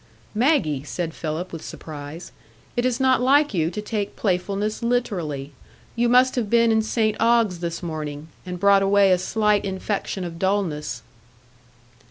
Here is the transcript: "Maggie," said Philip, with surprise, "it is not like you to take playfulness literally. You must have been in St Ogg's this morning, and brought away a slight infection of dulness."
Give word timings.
"Maggie," 0.33 0.81
said 0.81 1.13
Philip, 1.13 1.53
with 1.53 1.63
surprise, 1.63 2.31
"it 2.75 2.87
is 2.87 2.99
not 2.99 3.21
like 3.21 3.53
you 3.53 3.69
to 3.69 3.83
take 3.83 4.15
playfulness 4.15 4.81
literally. 4.81 5.51
You 5.95 6.09
must 6.09 6.33
have 6.35 6.49
been 6.49 6.71
in 6.71 6.81
St 6.81 7.15
Ogg's 7.21 7.59
this 7.59 7.83
morning, 7.83 8.27
and 8.43 8.59
brought 8.59 8.81
away 8.81 9.11
a 9.11 9.19
slight 9.19 9.63
infection 9.63 10.23
of 10.23 10.39
dulness." 10.39 11.03